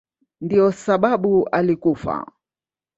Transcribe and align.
Ndiyo 0.41 0.71
sababu 0.71 1.47
alikufa. 1.51 2.25